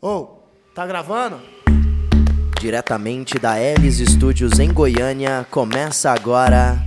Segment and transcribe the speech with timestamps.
[0.00, 0.28] Ô,
[0.76, 1.40] tá gravando?
[2.60, 6.78] Diretamente da Elis Studios em Goiânia, começa agora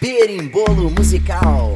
[0.00, 1.74] Berimbolo Musical.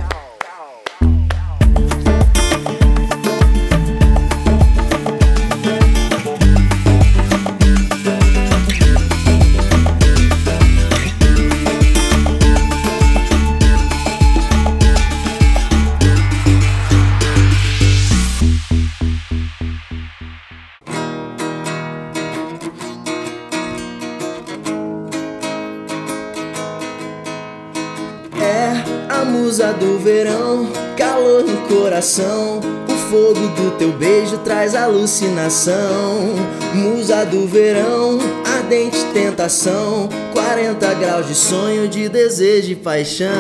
[32.03, 32.59] Coração.
[32.89, 36.35] O fogo do teu beijo traz alucinação.
[36.75, 40.09] Musa do verão, ardente tentação.
[40.33, 43.31] 40 graus de sonho, de desejo e paixão.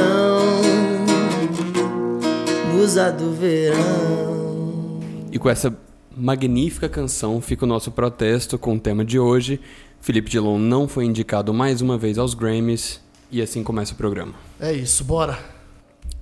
[2.72, 5.00] Musa do verão.
[5.32, 5.76] E com essa
[6.16, 9.60] magnífica canção fica o nosso protesto com o tema de hoje.
[10.00, 14.34] Felipe Dilon não foi indicado mais uma vez aos Grammys e assim começa o programa.
[14.60, 15.61] É isso, bora.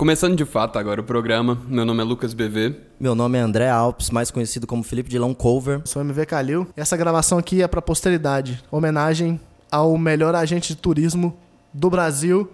[0.00, 2.74] Começando de fato agora o programa, meu nome é Lucas BV.
[2.98, 5.82] Meu nome é André Alpes, mais conhecido como Felipe Dilão Cover.
[5.84, 6.66] Sou MV Calil.
[6.74, 8.64] E essa gravação aqui é pra posteridade.
[8.70, 9.38] Homenagem
[9.70, 11.36] ao melhor agente de turismo
[11.70, 12.50] do Brasil,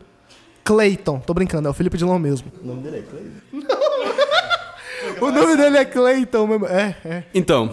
[0.65, 1.21] Clayton.
[1.21, 2.51] Tô brincando, é o Felipe Dilon mesmo.
[2.61, 3.77] O nome dele é Cleiton.
[5.21, 6.67] O nome dele é Clayton mesmo.
[6.67, 7.23] É, é.
[7.33, 7.71] Então,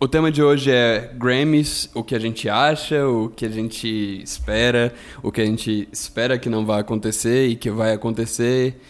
[0.00, 4.20] o tema de hoje é Grammys, o que a gente acha, o que a gente
[4.20, 8.80] espera, o que a gente espera que não vai acontecer e que vai acontecer.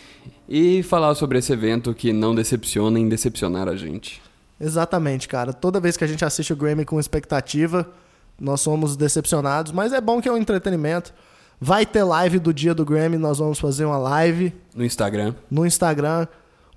[0.55, 4.21] E falar sobre esse evento que não decepciona em decepcionar a gente.
[4.61, 5.51] Exatamente, cara.
[5.51, 7.89] Toda vez que a gente assiste o Grammy com expectativa,
[8.39, 11.15] nós somos decepcionados, mas é bom que é um entretenimento.
[11.59, 15.35] Vai ter live do dia do Grammy, nós vamos fazer uma live No Instagram.
[15.51, 16.27] no Instagram.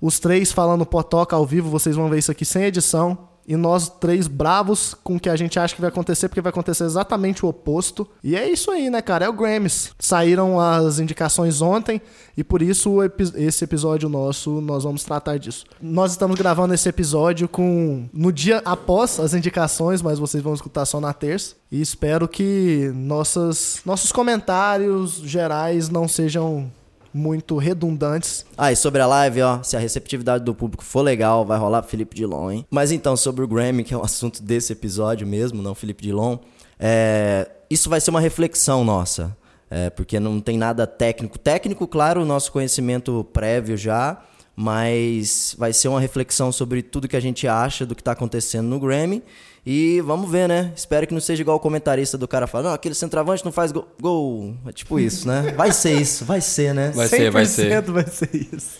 [0.00, 3.28] Os três falando potoca ao vivo, vocês vão ver isso aqui sem edição.
[3.46, 6.50] E nós três bravos com o que a gente acha que vai acontecer, porque vai
[6.50, 8.08] acontecer exatamente o oposto.
[8.22, 9.26] E é isso aí, né, cara?
[9.26, 9.92] É o Grammys.
[9.98, 12.00] Saíram as indicações ontem
[12.36, 12.98] e por isso
[13.36, 15.64] esse episódio nosso nós vamos tratar disso.
[15.80, 20.84] Nós estamos gravando esse episódio com no dia após as indicações, mas vocês vão escutar
[20.84, 21.54] só na terça.
[21.70, 26.70] E espero que nossas, nossos comentários gerais não sejam
[27.16, 28.44] muito redundantes.
[28.56, 31.82] Ah, e sobre a live, ó, se a receptividade do público for legal, vai rolar
[31.82, 32.66] Felipe Dilon, hein?
[32.70, 36.36] Mas então, sobre o Grammy, que é o assunto desse episódio mesmo, não Felipe Dilon,
[36.78, 39.36] é, isso vai ser uma reflexão nossa,
[39.70, 41.38] é, porque não tem nada técnico.
[41.38, 44.22] Técnico, claro, o nosso conhecimento prévio já,
[44.54, 48.66] mas vai ser uma reflexão sobre tudo que a gente acha do que tá acontecendo
[48.66, 49.22] no Grammy.
[49.66, 50.72] E vamos ver, né?
[50.76, 53.72] Espero que não seja igual o comentarista do cara falando, não, aquele centroavante não faz
[53.72, 53.88] gol.
[54.00, 54.54] gol.
[54.64, 55.52] É tipo isso, né?
[55.56, 56.92] Vai ser isso, vai ser, né?
[56.94, 57.82] Vai ser, vai ser.
[57.82, 58.76] 100% vai ser isso.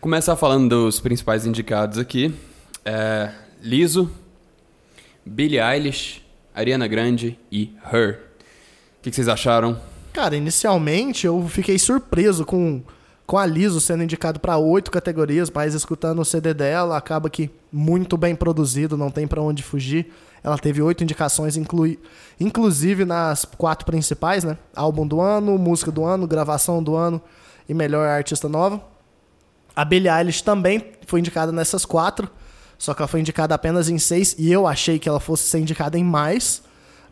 [0.00, 2.34] Começar falando dos principais indicados aqui.
[2.82, 4.10] É, Liso,
[5.22, 6.22] Billie Eilish,
[6.54, 8.20] Ariana Grande e Her.
[8.98, 9.78] O que, que vocês acharam?
[10.14, 12.82] Cara, inicialmente eu fiquei surpreso com,
[13.26, 17.50] com a Liso sendo indicado para oito categorias, mas escutando o CD dela, acaba que
[17.72, 20.12] muito bem produzido, não tem para onde fugir.
[20.44, 21.98] Ela teve oito indicações, inclui,
[22.38, 24.56] inclusive nas quatro principais, né?
[24.74, 27.20] Álbum do ano, música do ano, gravação do ano
[27.68, 28.80] e melhor artista nova.
[29.74, 32.30] A Billie Eilish também foi indicada nessas quatro,
[32.78, 35.58] só que ela foi indicada apenas em seis, e eu achei que ela fosse ser
[35.58, 36.62] indicada em mais,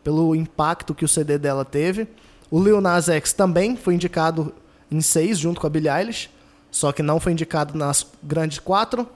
[0.05, 2.07] pelo impacto que o CD dela teve.
[2.51, 4.55] O Lil Nas X também foi indicado
[4.91, 6.29] em seis, junto com a Billie Eilish,
[6.71, 9.07] só que não foi indicado nas grandes quatro.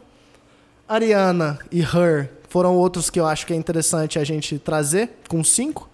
[0.88, 5.42] Ariana e Her foram outros que eu acho que é interessante a gente trazer, com
[5.44, 5.88] cinco.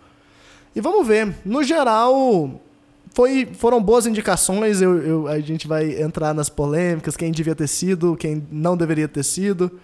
[0.75, 1.35] E vamos ver.
[1.45, 2.61] No geral,
[3.13, 4.81] foi, foram boas indicações.
[4.81, 9.09] Eu, eu- a gente vai entrar nas polêmicas, quem devia ter sido, quem não deveria
[9.09, 9.81] ter sido.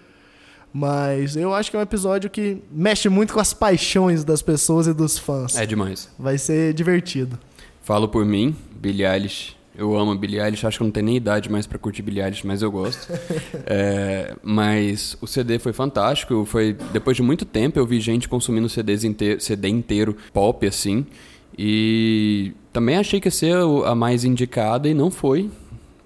[0.72, 4.87] Mas eu acho que é um episódio que mexe muito com as paixões das pessoas
[4.87, 5.57] e dos fãs.
[5.57, 6.09] É demais.
[6.17, 7.37] Vai ser divertido.
[7.83, 9.57] Falo por mim, Billie Eilish.
[9.80, 12.22] Eu amo Billie Eilish, acho que eu não tenho nem idade mais pra curtir Billie
[12.22, 13.10] Eilish, mas eu gosto.
[13.72, 16.44] É, mas o CD foi fantástico.
[16.44, 21.06] Foi depois de muito tempo eu vi gente consumindo CDs inte CD inteiro pop assim.
[21.56, 23.56] E também achei que ia ser
[23.86, 25.48] a mais indicada e não foi.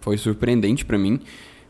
[0.00, 1.18] Foi surpreendente pra mim.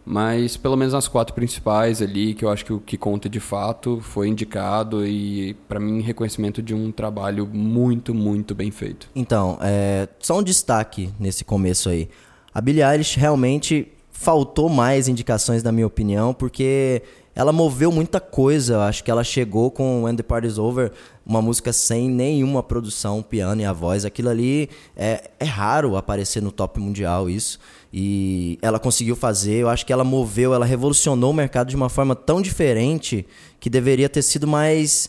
[0.05, 3.41] Mas pelo menos as quatro principais ali, que eu acho que o que conta de
[3.41, 9.09] fato, foi indicado e pra mim reconhecimento de um trabalho muito, muito bem feito.
[9.15, 12.09] Então, é, só um destaque nesse começo aí.
[12.53, 17.03] A Billie Eilish realmente faltou mais indicações, na minha opinião, porque
[17.35, 18.75] ela moveu muita coisa.
[18.75, 20.93] Eu acho que ela chegou com When the Party's Over,
[21.27, 24.05] uma música sem nenhuma produção, piano e a voz.
[24.05, 27.59] Aquilo ali é, é raro aparecer no top mundial, isso.
[27.93, 31.89] E ela conseguiu fazer, eu acho que ela moveu, ela revolucionou o mercado de uma
[31.89, 33.27] forma tão diferente
[33.61, 35.09] que deveria ter sido mais,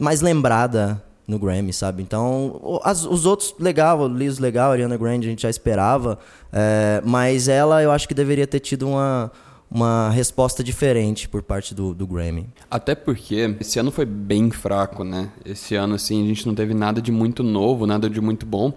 [0.00, 2.02] mais lembrada no Grammy, sabe?
[2.02, 6.18] Então, as, os outros, legal, Liz legal, Ariana Grande a gente já esperava,
[6.52, 9.30] é, mas ela eu acho que deveria ter tido uma,
[9.72, 12.46] uma resposta diferente por parte do, do Grammy.
[12.70, 15.30] Até porque esse ano foi bem fraco, né?
[15.44, 18.74] Esse ano, assim, a gente não teve nada de muito novo, nada de muito bom.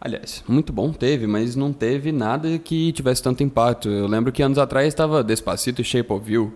[0.00, 3.88] Aliás, muito bom teve, mas não teve nada que tivesse tanto impacto.
[3.88, 6.52] Eu lembro que anos atrás estava Despacito e Shape of You.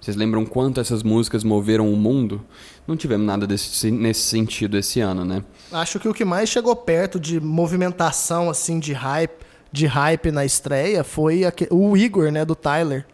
[0.00, 2.40] Vocês lembram quanto essas músicas moveram o mundo?
[2.86, 5.44] Não tivemos nada desse, nesse sentido esse ano, né?
[5.70, 10.44] Acho que o que mais chegou perto de movimentação, assim, de hype, de hype na
[10.44, 13.06] estreia foi o Igor, né, do Tyler.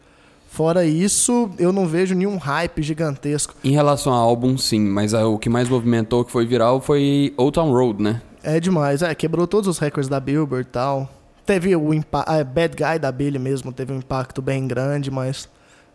[0.49, 3.55] Fora isso, eu não vejo nenhum hype gigantesco.
[3.63, 7.53] Em relação ao álbum, sim, mas o que mais movimentou, que foi viral, foi Old
[7.53, 8.23] Town Road, né?
[8.43, 11.11] É demais, é, quebrou todos os recordes da Billboard e tal.
[11.45, 15.49] Teve o a Bad Guy da Billy mesmo, teve um impacto bem grande, mas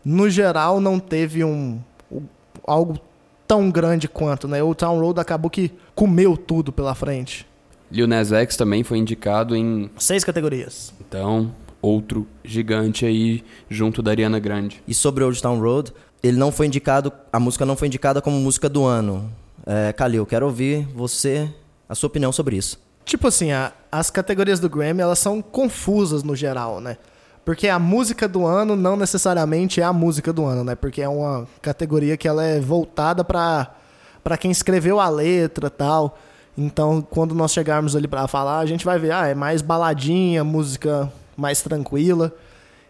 [0.06, 1.80] no geral não teve um,
[2.12, 2.22] um
[2.68, 3.00] algo
[3.48, 4.62] tão grande quanto, né?
[4.62, 7.48] O Town Road acabou que comeu tudo pela frente.
[7.92, 10.94] Lil Nas X também foi indicado em seis categorias.
[11.00, 14.82] Então, outro gigante aí junto da Ariana Grande.
[14.88, 15.94] E sobre Old Town Road,
[16.24, 19.32] ele não foi indicado, a música não foi indicada como música do ano.
[19.66, 21.50] É, Kalil, quero ouvir você,
[21.90, 22.80] a sua opinião sobre isso.
[23.04, 26.98] Tipo assim, a, as categorias do Grammy, elas são confusas no geral, né?
[27.44, 30.76] Porque a música do ano não necessariamente é a música do ano, né?
[30.76, 33.76] Porque é uma categoria que ela é voltada para
[34.24, 36.16] para quem escreveu a letra, tal.
[36.58, 40.44] Então, quando nós chegarmos ali para falar, a gente vai ver, ah, é mais baladinha,
[40.44, 42.34] música mais tranquila.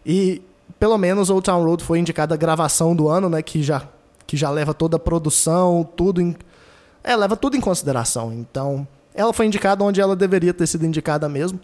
[0.06, 0.42] E
[0.80, 3.84] pelo menos Old Town Road foi indicada a gravação do ano, né, que já
[4.25, 6.36] que já leva toda a produção, tudo em
[7.04, 8.31] é, leva tudo em consideração.
[8.31, 11.60] Então, ela foi indicada onde ela deveria ter sido indicada mesmo.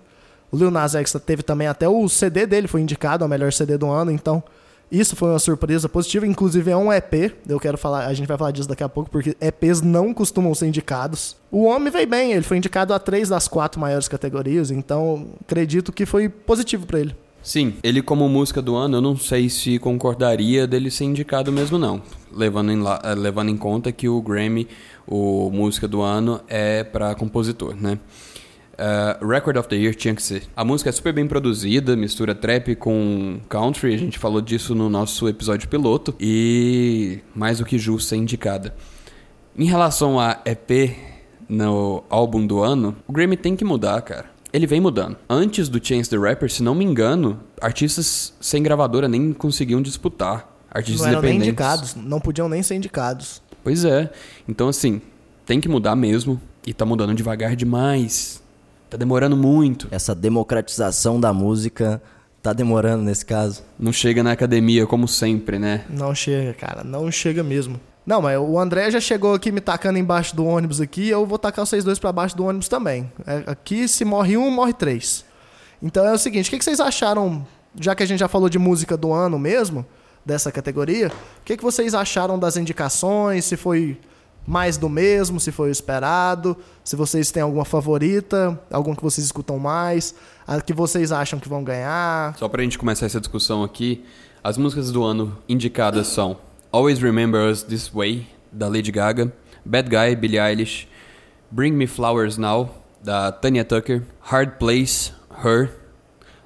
[0.51, 3.77] O Lil Nas X teve também até o CD dele foi indicado ao melhor CD
[3.77, 4.43] do ano, então
[4.91, 6.25] isso foi uma surpresa positiva.
[6.25, 9.09] Inclusive é um EP, eu quero falar, a gente vai falar disso daqui a pouco,
[9.09, 11.35] porque EPs não costumam ser indicados.
[11.51, 15.91] O homem veio bem, ele foi indicado a três das quatro maiores categorias, então acredito
[15.91, 17.15] que foi positivo para ele.
[17.41, 21.77] Sim, ele como música do ano, eu não sei se concordaria dele ser indicado mesmo
[21.77, 22.01] não,
[22.33, 24.67] levando em, eh, levando em conta que o Grammy,
[25.07, 27.99] o música do ano é para compositor, né?
[28.77, 30.43] Uh, Record of the Year tinha que ser.
[30.55, 34.87] A música é super bem produzida, mistura trap com country, a gente falou disso no
[34.87, 38.75] nosso episódio piloto, e mais do que justo ser indicada.
[39.57, 40.95] Em relação a EP
[41.49, 44.25] no álbum do ano, o Grammy tem que mudar, cara.
[44.53, 45.17] Ele vem mudando.
[45.29, 50.55] Antes do Chance the Rapper, se não me engano, artistas sem gravadora nem conseguiam disputar.
[50.69, 53.41] Artistas não eram nem indicados, não podiam nem ser indicados.
[53.63, 54.11] Pois é.
[54.47, 55.01] Então, assim,
[55.45, 56.39] tem que mudar mesmo.
[56.65, 58.43] E tá mudando devagar demais.
[58.89, 59.87] Tá demorando muito.
[59.91, 62.01] Essa democratização da música
[62.41, 63.63] tá demorando nesse caso.
[63.77, 65.85] Não chega na academia como sempre, né?
[65.89, 66.83] Não chega, cara.
[66.83, 67.79] Não chega mesmo.
[68.05, 71.37] Não, mas o André já chegou aqui me tacando embaixo do ônibus aqui, eu vou
[71.37, 73.11] tacar vocês dois para baixo do ônibus também.
[73.25, 75.25] É, aqui, se morre um, morre três.
[75.83, 77.45] Então é o seguinte, o que, vocês acharam,
[77.77, 79.85] já que a gente já falou de música do ano mesmo,
[80.25, 83.99] dessa categoria, o que, que vocês acharam das indicações, se foi
[84.47, 89.25] mais do mesmo, se foi o esperado, se vocês têm alguma favorita, alguma que vocês
[89.25, 90.15] escutam mais,
[90.47, 92.33] a que vocês acham que vão ganhar.
[92.37, 94.05] Só pra gente começar essa discussão aqui,
[94.41, 96.37] as músicas do ano indicadas são
[96.71, 99.33] Always Remember Us This Way, da Lady Gaga,
[99.65, 100.87] Bad Guy, Billie Eilish,
[101.51, 102.69] Bring Me Flowers Now,
[103.03, 105.11] da Tanya Tucker, Hard Place,
[105.43, 105.71] Her,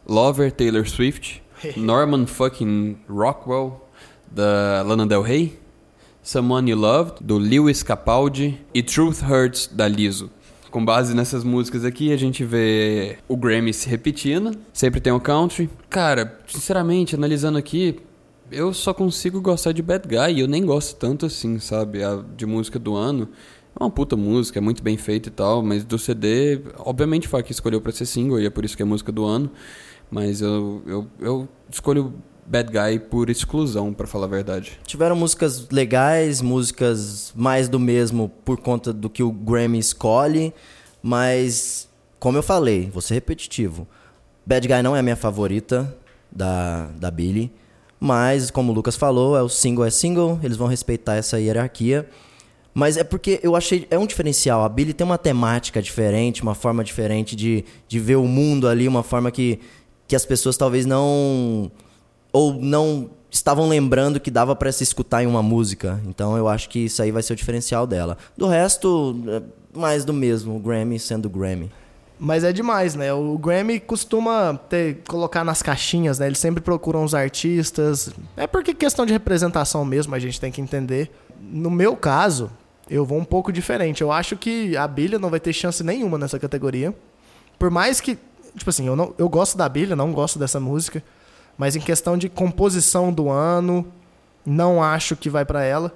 [0.08, 1.44] Lover, Taylor Swift,
[1.78, 3.80] Norman fucking Rockwell,
[4.32, 5.61] da Lana Del Rey,
[6.24, 10.30] Someone You Loved, do Lewis Capaldi, e Truth Hurts, da Lizzo.
[10.70, 15.20] Com base nessas músicas aqui, a gente vê o Grammy se repetindo, sempre tem o
[15.20, 15.70] country.
[15.90, 18.00] Cara, sinceramente, analisando aqui,
[18.52, 22.24] eu só consigo gostar de Bad Guy, e eu nem gosto tanto assim, sabe, a,
[22.38, 23.28] de música do ano.
[23.78, 27.40] É uma puta música, é muito bem feita e tal, mas do CD, obviamente foi
[27.40, 29.50] a que escolheu pra ser single, e é por isso que é música do ano.
[30.12, 32.14] Mas eu, eu, eu escolho
[32.52, 34.78] bad guy por exclusão, para falar a verdade.
[34.86, 40.54] Tiveram músicas legais, músicas mais do mesmo por conta do que o Grammy escolhe,
[41.02, 41.88] mas
[42.20, 43.88] como eu falei, vou ser repetitivo.
[44.46, 45.96] Bad Guy não é a minha favorita
[46.30, 47.54] da, da Billy,
[47.98, 52.10] mas como o Lucas falou, é o single é single, eles vão respeitar essa hierarquia.
[52.74, 53.86] Mas é porque eu achei.
[53.90, 54.64] É um diferencial.
[54.64, 58.88] A Billy tem uma temática diferente, uma forma diferente de, de ver o mundo ali,
[58.88, 59.60] uma forma que,
[60.08, 61.70] que as pessoas talvez não
[62.32, 66.02] ou não estavam lembrando que dava pra se escutar em uma música.
[66.06, 68.18] Então eu acho que isso aí vai ser o diferencial dela.
[68.38, 69.42] Do resto, é
[69.78, 71.72] mais do mesmo, o Grammy sendo o Grammy.
[72.24, 73.12] Mas é demais, né?
[73.12, 76.28] O Grammy costuma ter, colocar nas caixinhas, né?
[76.28, 78.12] Eles sempre procuram os artistas.
[78.38, 81.10] É porque questão de representação mesmo, a gente tem que entender.
[81.42, 82.52] No meu caso,
[82.88, 84.02] eu vou um pouco diferente.
[84.02, 86.94] Eu acho que a Billie não vai ter chance nenhuma nessa categoria.
[87.58, 88.16] Por mais que,
[88.56, 91.02] tipo assim, eu, não, eu gosto da Billie, não gosto dessa música.
[91.62, 93.86] Mas em questão de composição do ano,
[94.44, 95.94] não acho que vai para ela.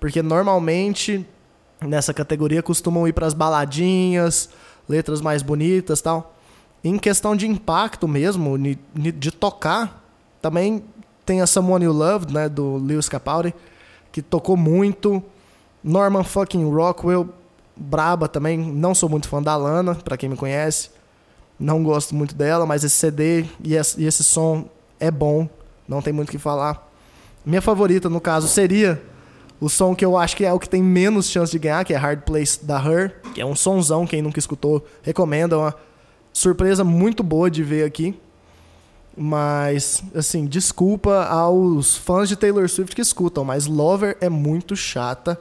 [0.00, 1.28] Porque normalmente
[1.82, 4.48] nessa categoria costumam ir para as baladinhas
[4.88, 6.34] letras mais bonitas tal.
[6.82, 10.02] Em questão de impacto mesmo, de tocar,
[10.40, 10.82] também
[11.26, 13.54] tem a Someone You Loved, né, do Lewis Capaldi,
[14.10, 15.22] que tocou muito.
[15.84, 17.28] Norman fucking Rockwell,
[17.76, 18.56] braba também.
[18.56, 20.88] Não sou muito fã da Lana, para quem me conhece.
[21.60, 24.70] Não gosto muito dela, mas esse CD e esse som
[25.02, 25.48] é bom.
[25.86, 26.88] Não tem muito o que falar.
[27.44, 29.02] Minha favorita, no caso, seria
[29.60, 31.92] o som que eu acho que é o que tem menos chance de ganhar, que
[31.92, 35.74] é Hard Place da Her, que é um sonzão, quem nunca escutou, recomenda, é uma
[36.32, 38.18] surpresa muito boa de ver aqui.
[39.16, 45.38] Mas, assim, desculpa aos fãs de Taylor Swift que escutam, mas Lover é muito chata.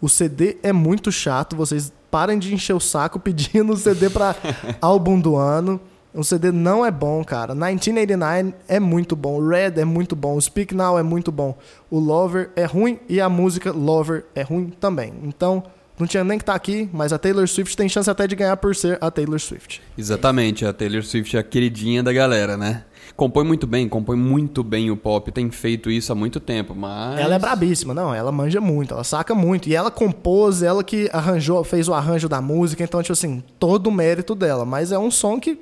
[0.00, 4.34] O CD é muito chato, vocês parem de encher o saco pedindo o CD para
[4.80, 5.78] álbum do ano.
[6.14, 7.54] O CD não é bom, cara.
[7.54, 9.46] 1989 é muito bom.
[9.46, 10.40] Red é muito bom.
[10.40, 11.56] Speak Now é muito bom.
[11.90, 15.12] O Lover é ruim e a música Lover é ruim também.
[15.22, 15.62] Então,
[15.98, 18.36] não tinha nem que estar tá aqui, mas a Taylor Swift tem chance até de
[18.36, 19.82] ganhar por ser a Taylor Swift.
[19.96, 22.84] Exatamente, a Taylor Swift é a queridinha da galera, né?
[23.16, 27.18] Compõe muito bem, compõe muito bem o pop, tem feito isso há muito tempo, mas.
[27.18, 29.68] Ela é brabíssima, não, ela manja muito, ela saca muito.
[29.68, 33.88] E ela compôs, ela que arranjou, fez o arranjo da música, então, tipo assim, todo
[33.88, 34.64] o mérito dela.
[34.64, 35.58] Mas é um som que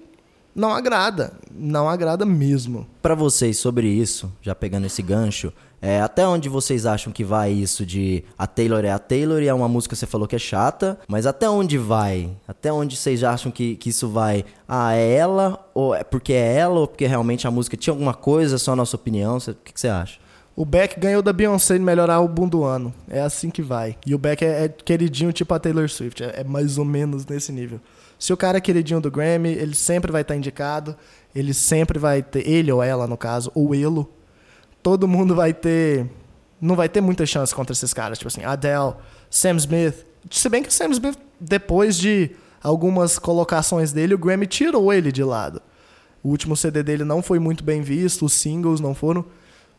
[0.56, 1.34] não agrada.
[1.54, 2.86] Não agrada mesmo.
[3.02, 7.52] Para vocês, sobre isso, já pegando esse gancho, é, até onde vocês acham que vai
[7.52, 10.34] isso de a Taylor é a Taylor e é uma música que você falou que
[10.34, 12.30] é chata, mas até onde vai?
[12.48, 14.44] Até onde vocês acham que, que isso vai?
[14.66, 15.68] Ah, é ela?
[15.74, 16.80] Ou é porque é ela?
[16.80, 18.56] Ou porque realmente a música tinha alguma coisa?
[18.56, 19.36] Só a nossa opinião?
[19.36, 20.18] O que, que você acha?
[20.56, 22.92] O Beck ganhou da Beyoncé em melhorar o boom do ano.
[23.10, 23.94] É assim que vai.
[24.06, 26.24] E o Beck é, é queridinho tipo a Taylor Swift.
[26.24, 27.78] É, é mais ou menos nesse nível.
[28.18, 30.96] Se o cara é queridinho do Grammy, ele sempre vai estar tá indicado,
[31.34, 34.06] ele sempre vai ter, ele ou ela no caso, ou ele,
[34.82, 36.06] todo mundo vai ter,
[36.60, 38.94] não vai ter muita chance contra esses caras, tipo assim, Adele,
[39.28, 40.06] Sam Smith.
[40.30, 42.30] Se bem que o Sam Smith, depois de
[42.62, 45.60] algumas colocações dele, o Grammy tirou ele de lado.
[46.22, 49.24] O último CD dele não foi muito bem visto, os singles não foram,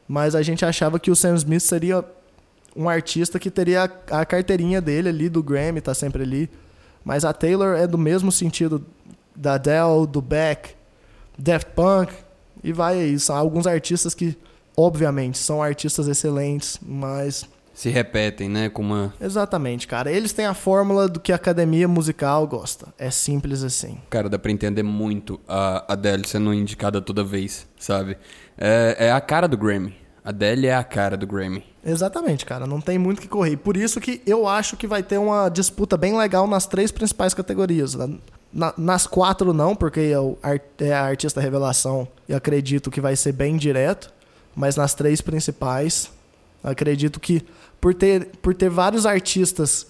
[0.08, 2.06] mas a gente achava que o Sam Smith seria
[2.76, 6.50] um artista que teria a carteirinha dele ali do Grammy, tá sempre ali.
[7.08, 8.86] Mas a Taylor é do mesmo sentido
[9.34, 10.72] da Adele, do Beck,
[11.38, 12.14] Daft Punk,
[12.62, 13.18] e vai aí.
[13.18, 14.38] São alguns artistas que,
[14.76, 17.48] obviamente, são artistas excelentes, mas.
[17.74, 18.68] Se repetem, né?
[18.68, 19.14] Com uma.
[19.22, 20.12] Exatamente, cara.
[20.12, 22.94] Eles têm a fórmula do que a academia musical gosta.
[22.98, 23.98] É simples assim.
[24.10, 28.18] Cara, dá pra entender muito a Adele sendo indicada toda vez, sabe?
[28.58, 29.96] É, é a cara do Grammy.
[30.28, 31.64] A Adele é a cara do Grammy.
[31.86, 32.68] Exatamente, cara.
[32.68, 33.56] Não tem muito que correr.
[33.56, 37.34] Por isso que eu acho que vai ter uma disputa bem legal nas três principais
[37.34, 37.96] categorias.
[38.52, 40.12] Na, nas quatro não, porque
[40.44, 44.12] é, é a artista revelação e acredito que vai ser bem direto.
[44.54, 46.12] Mas nas três principais,
[46.62, 47.42] acredito que
[47.80, 49.88] por ter, por ter vários artistas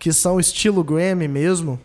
[0.00, 1.78] que são estilo Grammy mesmo,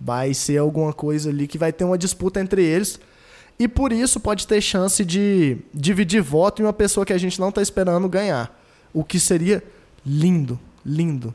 [0.00, 2.98] vai ser alguma coisa ali que vai ter uma disputa entre eles.
[3.58, 7.40] E por isso pode ter chance de dividir voto em uma pessoa que a gente
[7.40, 8.60] não está esperando ganhar.
[8.92, 9.62] O que seria
[10.04, 11.34] lindo, lindo.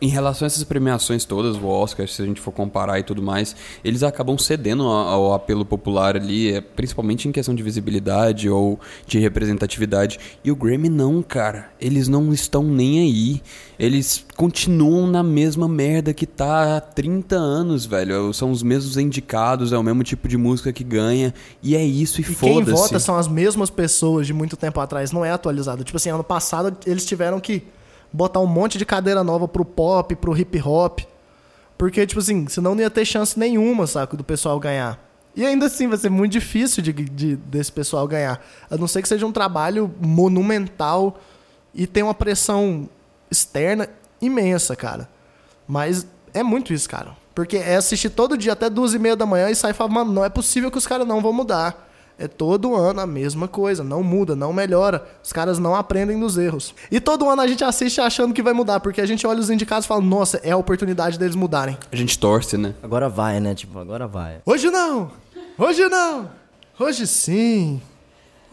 [0.00, 3.22] Em relação a essas premiações todas, o Oscar, se a gente for comparar e tudo
[3.22, 8.78] mais, eles acabam cedendo ao apelo popular ali, é, principalmente em questão de visibilidade ou
[9.06, 10.18] de representatividade.
[10.42, 11.70] E o Grammy não, cara.
[11.80, 13.42] Eles não estão nem aí.
[13.78, 18.32] Eles continuam na mesma merda que tá há 30 anos, velho.
[18.34, 21.32] São os mesmos indicados, é o mesmo tipo de música que ganha.
[21.62, 22.64] E é isso, e, e foda-se.
[22.64, 25.84] quem vota são as mesmas pessoas de muito tempo atrás, não é atualizado.
[25.84, 27.62] Tipo assim, ano passado eles tiveram que
[28.14, 31.00] botar um monte de cadeira nova pro pop, pro hip hop.
[31.76, 35.00] Porque, tipo assim, senão não ia ter chance nenhuma, saco, do pessoal ganhar.
[35.34, 38.40] E ainda assim vai ser muito difícil de, de, desse pessoal ganhar.
[38.70, 41.18] A não ser que seja um trabalho monumental
[41.74, 42.88] e tem uma pressão
[43.28, 43.88] externa
[44.22, 45.08] imensa, cara.
[45.66, 47.16] Mas é muito isso, cara.
[47.34, 50.12] Porque é assistir todo dia até duas e meia da manhã e sair falando, mano,
[50.12, 51.83] não é possível que os caras não vão mudar.
[52.18, 55.04] É todo ano a mesma coisa, não muda, não melhora.
[55.22, 56.74] Os caras não aprendem dos erros.
[56.90, 59.50] E todo ano a gente assiste achando que vai mudar, porque a gente olha os
[59.50, 61.76] indicados e fala, nossa, é a oportunidade deles mudarem.
[61.90, 62.74] A gente torce, né?
[62.82, 63.54] Agora vai, né?
[63.54, 64.36] Tipo, agora vai.
[64.46, 65.10] Hoje não!
[65.58, 66.30] Hoje não!
[66.78, 67.80] Hoje sim!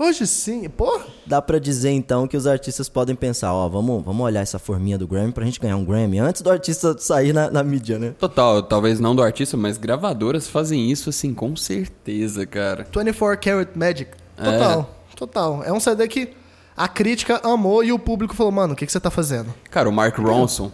[0.01, 0.99] Hoje sim, pô.
[1.27, 4.97] Dá pra dizer então que os artistas podem pensar, ó, vamos, vamos olhar essa forminha
[4.97, 8.15] do Grammy pra gente ganhar um Grammy antes do artista sair na, na mídia, né?
[8.17, 12.87] Total, talvez não do artista, mas gravadoras fazem isso assim com certeza, cara.
[12.91, 14.09] 24 Karat Magic.
[14.35, 15.63] Total, total.
[15.63, 16.33] É um CD que
[16.75, 19.53] a crítica amou e o público falou, mano, o que, que você tá fazendo?
[19.69, 20.71] Cara, o Mark Ronson,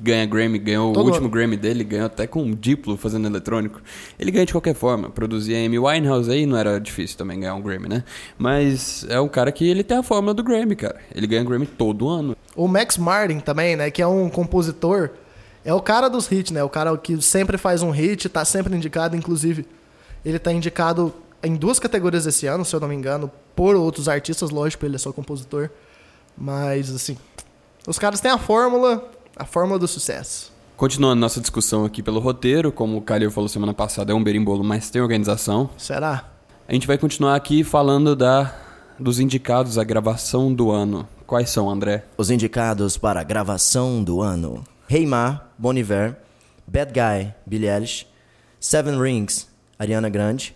[0.00, 1.32] que ganha Grammy, ganhou Todo o último ano.
[1.32, 3.80] Grammy dele, ganhou até com um diplo fazendo eletrônico.
[4.18, 5.10] Ele ganha de qualquer forma.
[5.10, 8.04] Produzia Amy Winehouse aí, não era difícil também ganhar um Grammy, né?
[8.38, 11.00] Mas é um cara que ele tem a fórmula do Grammy, cara.
[11.14, 12.36] Ele ganha Grammy todo ano.
[12.56, 15.10] O Max Martin também, né, que é um compositor,
[15.64, 16.64] é o cara dos hits, né?
[16.64, 19.66] O cara que sempre faz um hit, tá sempre indicado, inclusive
[20.24, 24.08] ele tá indicado em duas categorias esse ano, se eu não me engano, por outros
[24.08, 25.70] artistas, lógico, ele é só compositor.
[26.36, 27.16] Mas assim,
[27.86, 30.52] os caras têm a fórmula, a fórmula do sucesso.
[30.76, 34.62] Continuando nossa discussão aqui pelo roteiro, como o Calil falou semana passada, é um berimbolo,
[34.62, 35.70] mas tem organização.
[35.78, 36.30] Será?
[36.68, 38.54] A gente vai continuar aqui falando da
[38.98, 41.08] dos indicados à gravação do ano.
[41.26, 42.04] Quais são, André?
[42.18, 46.18] Os indicados para a gravação do ano: Reymar, Bon Iver,
[46.66, 48.06] Bad Guy, Billie Eilish,
[48.60, 50.54] Seven Rings, Ariana Grande,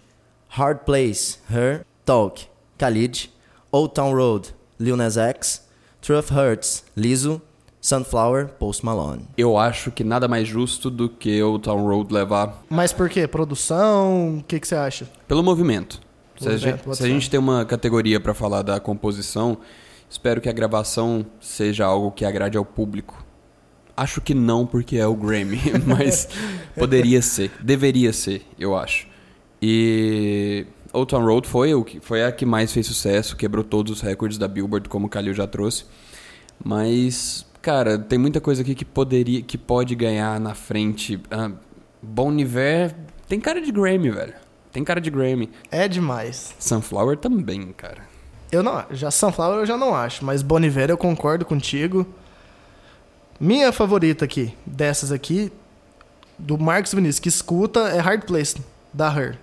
[0.49, 2.47] Hard Place, Her, Talk,
[2.79, 3.31] Khalid,
[3.73, 5.67] Old Town Road, Lil Nas X,
[6.03, 7.41] Truth Hurts, Lizzo,
[7.85, 9.29] Sunflower, Post Malone.
[9.37, 13.29] Eu acho que nada mais justo do que o Town Road levar Mas por quê?
[13.29, 14.39] Produção?
[14.39, 15.07] O que, que você acha?
[15.29, 16.01] pelo movimento.
[16.39, 19.59] Se, a gente, se a gente tem uma categoria para falar da composição,
[20.09, 23.23] espero que a gravação seja algo que agrade ao público.
[23.95, 26.27] Acho que não, porque é o Grammy, mas
[26.75, 29.07] poderia ser, deveria ser, eu acho.
[29.61, 33.93] E Old Town Road foi, o que, foi a que mais fez sucesso, quebrou todos
[33.93, 35.85] os recordes da Billboard, como o Kalil já trouxe.
[36.65, 41.19] Mas, cara, tem muita coisa aqui que poderia, que pode ganhar na frente.
[41.31, 41.51] Ah,
[42.03, 42.95] Bon Iver
[43.27, 44.35] tem cara de Grammy, velho.
[44.71, 45.51] Tem cara de Grammy.
[45.71, 46.55] É demais.
[46.59, 48.07] Sunflower também, cara.
[48.53, 52.07] Eu não, já Sunflower eu já não acho, mas Bon Iver eu concordo contigo.
[53.41, 55.51] Minha favorita aqui, dessas aqui,
[56.39, 58.57] do Marcos Vinícius, que escuta, é Hard Place,
[58.93, 59.39] da Her.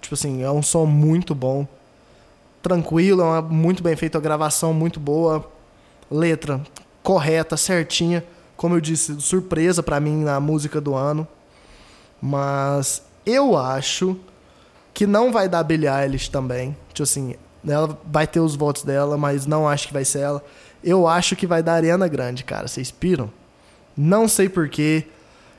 [0.00, 1.66] Tipo assim, é um som muito bom.
[2.62, 5.50] Tranquilo, é uma, muito bem feito, a gravação muito boa.
[6.08, 6.62] Letra
[7.06, 8.24] correta, certinha.
[8.56, 11.24] Como eu disse, surpresa pra mim na música do ano.
[12.20, 14.16] Mas eu acho
[14.92, 16.76] que não vai dar Billie Eilish também.
[16.88, 20.44] Tipo assim, ela vai ter os votos dela, mas não acho que vai ser ela.
[20.82, 22.66] Eu acho que vai dar Ariana Grande, cara.
[22.66, 23.30] Vocês piram?
[23.96, 25.06] Não sei porquê.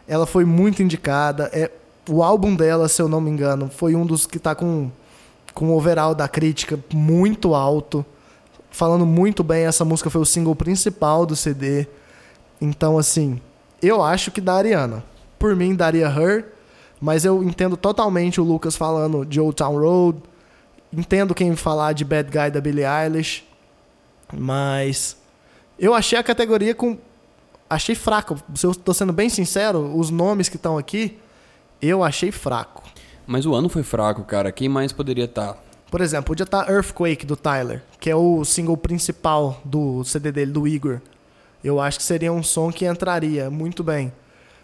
[0.06, 1.50] Ela foi muito indicada.
[1.54, 1.72] É,
[2.10, 4.92] o álbum dela, se eu não me engano, foi um dos que tá com,
[5.54, 8.06] com o overall da crítica muito alto.
[8.70, 11.88] Falando muito bem, essa música foi o single principal do CD.
[12.62, 13.40] Então, assim,
[13.82, 15.04] eu acho que dá Ariana.
[15.40, 16.46] Por mim, daria Her.
[17.00, 20.20] Mas eu entendo totalmente o Lucas falando de Old Town Road.
[20.92, 23.44] Entendo quem falar de Bad Guy da Billie Eilish.
[24.34, 25.16] Mas
[25.78, 26.98] eu achei a categoria com.
[27.70, 28.38] Achei fraco.
[28.56, 31.20] Se eu tô sendo bem sincero, os nomes que estão aqui,
[31.82, 32.84] eu achei fraco.
[33.26, 34.52] Mas o ano foi fraco, cara.
[34.52, 35.56] Quem mais poderia tá?
[35.90, 40.52] Por exemplo, podia estar Earthquake do Tyler, que é o single principal do CD dele,
[40.52, 41.00] do Igor.
[41.64, 44.12] Eu acho que seria um som que entraria muito bem.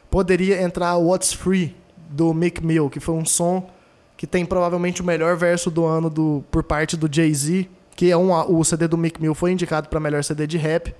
[0.10, 1.76] Poderia entrar What's Free
[2.10, 3.70] do Mick Mill, que foi um som
[4.18, 8.18] que tem provavelmente o melhor verso do ano do, por parte do Jay-Z, que é
[8.18, 10.94] um, o CD do Mick Mill foi indicado para melhor CD de rap.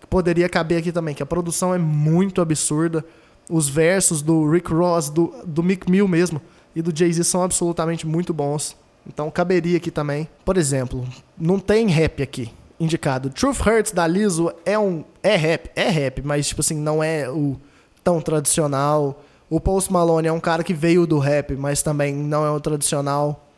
[0.00, 3.04] Que poderia caber aqui também, que a produção é muito absurda.
[3.48, 6.40] Os versos do Rick Ross, do, do Mick Mill mesmo,
[6.74, 8.76] e do Jay-Z são absolutamente muito bons.
[9.06, 10.28] Então caberia aqui também.
[10.44, 13.30] Por exemplo, não tem rap aqui indicado.
[13.30, 17.28] Truth Hurts da Lizzo é um é rap, é rap, mas tipo assim, não é
[17.30, 17.56] o
[18.02, 19.22] tão tradicional.
[19.48, 22.60] O Post Malone é um cara que veio do rap, mas também não é o
[22.60, 23.48] tradicional.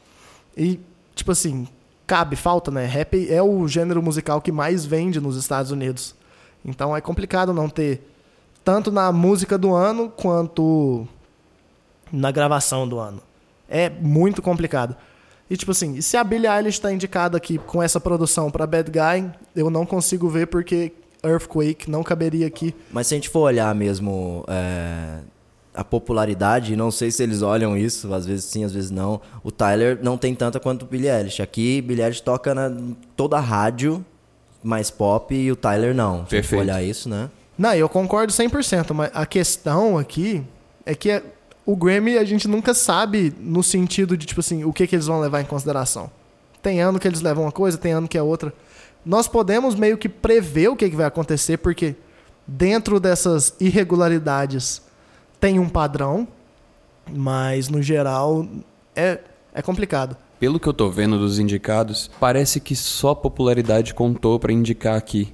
[0.57, 0.80] E
[1.14, 1.66] tipo assim,
[2.07, 2.85] cabe, falta, né?
[2.85, 6.14] Rap é o gênero musical que mais vende nos Estados Unidos.
[6.64, 8.11] Então é complicado não ter
[8.64, 11.07] tanto na música do ano quanto
[12.12, 13.22] na gravação do ano.
[13.68, 14.96] É muito complicado.
[15.48, 18.90] E tipo assim, se a Billie Eilish está indicada aqui com essa produção para Bad
[18.90, 22.74] Guy, eu não consigo ver porque Earthquake não caberia aqui.
[22.90, 25.18] Mas se a gente for olhar mesmo é,
[25.74, 29.20] a popularidade, não sei se eles olham isso, às vezes sim, às vezes não.
[29.42, 31.42] O Tyler não tem tanta quanto o Billie Eilish.
[31.42, 32.72] Aqui, Billie Eilish toca na
[33.16, 34.04] toda a rádio
[34.62, 36.12] mais pop e o Tyler não.
[36.26, 36.61] Se a gente for Perfeito.
[36.62, 37.28] olhar isso, né?
[37.57, 40.42] Não, eu concordo 100%, mas a questão aqui
[40.85, 41.22] é que
[41.66, 45.07] o Grammy a gente nunca sabe no sentido de, tipo assim, o que, que eles
[45.07, 46.11] vão levar em consideração.
[46.62, 48.53] Tem ano que eles levam uma coisa, tem ano que é outra.
[49.05, 51.94] Nós podemos meio que prever o que, que vai acontecer, porque
[52.46, 54.83] dentro dessas irregularidades
[55.40, 56.27] tem um padrão,
[57.11, 58.46] mas no geral
[58.96, 59.20] é,
[59.53, 60.16] é complicado.
[60.40, 65.33] Pelo que eu tô vendo dos indicados, parece que só popularidade contou pra indicar aqui.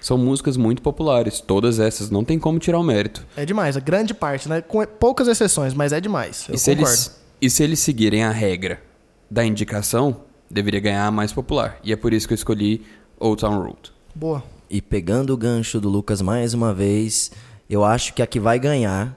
[0.00, 3.26] São músicas muito populares, todas essas, não tem como tirar o mérito.
[3.36, 4.60] É demais, a grande parte, né?
[4.60, 6.46] Com poucas exceções, mas é demais.
[6.48, 6.90] Eu e, se concordo.
[6.90, 8.82] eles, e se eles seguirem a regra
[9.30, 11.78] da indicação, deveria ganhar a mais popular.
[11.84, 12.84] E é por isso que eu escolhi
[13.18, 13.92] Old Town Road.
[14.14, 14.42] Boa.
[14.68, 17.30] E pegando o gancho do Lucas mais uma vez,
[17.68, 19.16] eu acho que a que vai ganhar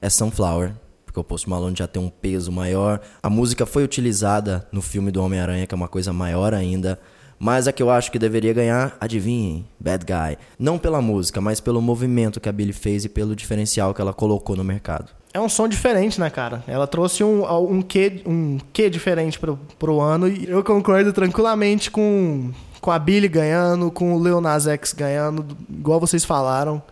[0.00, 0.74] é Sunflower.
[1.04, 3.00] Porque o Post Malone já tem um peso maior.
[3.22, 6.98] A música foi utilizada no filme do Homem-Aranha, que é uma coisa maior ainda.
[7.38, 10.38] Mas a que eu acho que deveria ganhar, adivinhem, Bad Guy.
[10.58, 14.12] Não pela música, mas pelo movimento que a Billie fez e pelo diferencial que ela
[14.12, 15.10] colocou no mercado.
[15.34, 16.64] É um som diferente, né, cara?
[16.66, 21.90] Ela trouxe um, um, quê, um quê diferente pro, pro ano e eu concordo tranquilamente
[21.90, 26.82] com, com a Billie ganhando, com o Lil Nas X ganhando, igual vocês falaram.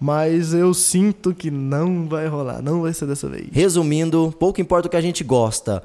[0.00, 3.46] Mas eu sinto que não vai rolar, não vai ser dessa vez.
[3.52, 5.82] Resumindo, pouco importa o que a gente gosta.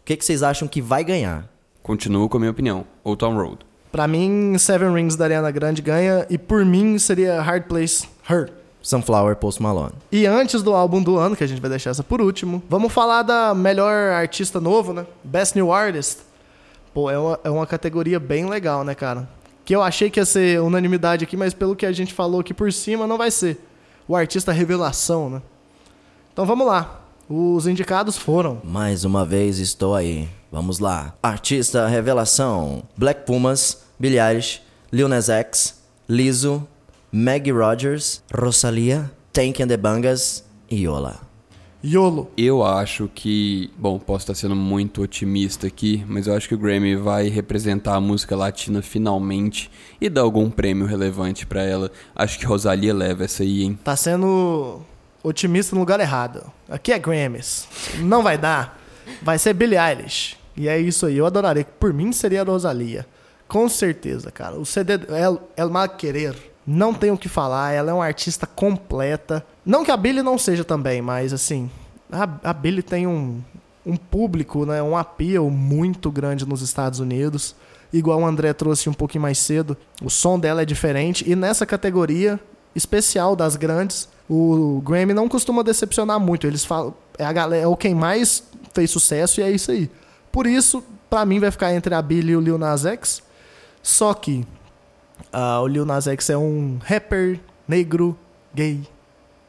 [0.00, 1.50] O que, que vocês acham que vai ganhar?
[1.86, 2.84] Continuo com a minha opinião.
[3.04, 3.58] Old Town Road.
[3.92, 8.50] Pra mim, Seven Rings da Ariana Grande ganha e por mim seria Hard Place Her.
[8.82, 9.92] Sunflower Post Malone.
[10.10, 12.92] E antes do álbum do ano, que a gente vai deixar essa por último, vamos
[12.92, 15.06] falar da melhor artista novo, né?
[15.22, 16.22] Best New Artist.
[16.92, 19.28] Pô, é uma, é uma categoria bem legal, né, cara?
[19.64, 22.52] Que eu achei que ia ser unanimidade aqui, mas pelo que a gente falou aqui
[22.52, 23.64] por cima, não vai ser.
[24.08, 25.42] O artista revelação, né?
[26.32, 27.05] Então vamos lá.
[27.28, 28.60] Os indicados foram.
[28.62, 30.28] Mais uma vez estou aí.
[30.50, 31.14] Vamos lá.
[31.20, 34.62] Artista revelação: Black Pumas, Eilish,
[34.92, 36.66] Lil Nas X, Lizzo,
[37.10, 41.26] Maggie Rogers, Rosalia, Tank and the Bangas e Yola.
[41.84, 42.30] YOLO.
[42.36, 46.58] Eu acho que, bom, posso estar sendo muito otimista aqui, mas eu acho que o
[46.58, 51.92] Grammy vai representar a música latina finalmente e dar algum prêmio relevante pra ela.
[52.14, 53.78] Acho que Rosalia leva essa aí, hein?
[53.84, 54.80] Tá sendo
[55.26, 56.44] otimista no lugar errado.
[56.68, 57.66] Aqui é Grammys.
[57.98, 58.80] Não vai dar.
[59.20, 60.36] Vai ser Billie Eilish.
[60.56, 61.16] E é isso aí.
[61.16, 61.66] Eu adoraria.
[61.78, 63.06] Por mim seria a Rosalia.
[63.48, 64.56] Com certeza, cara.
[64.56, 66.36] O CD El, El Mal Querer.
[66.66, 67.72] Não tem o que falar.
[67.72, 69.44] Ela é uma artista completa.
[69.64, 71.70] Não que a Billie não seja também, mas assim.
[72.10, 73.42] A, a Billie tem um,
[73.84, 74.80] um público, né?
[74.80, 77.56] Um appeal muito grande nos Estados Unidos.
[77.92, 79.76] Igual o André trouxe um pouquinho mais cedo.
[80.02, 81.28] O som dela é diferente.
[81.28, 82.38] E nessa categoria
[82.74, 86.46] especial das grandes, o Grammy não costuma decepcionar muito.
[86.46, 86.94] Eles falam.
[87.18, 88.42] É, a galera, é o quem mais
[88.74, 89.90] fez sucesso e é isso aí.
[90.30, 93.22] Por isso, pra mim, vai ficar entre a Billie e o Lil Nas X.
[93.82, 94.44] Só que
[95.32, 98.16] ah, o Lil Nas X é um rapper negro,
[98.54, 98.82] gay.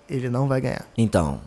[0.09, 0.85] Ele não vai ganhar.
[0.97, 1.41] Então,